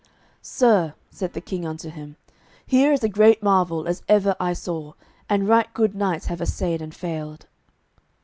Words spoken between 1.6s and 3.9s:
unto him, "here is a great marvel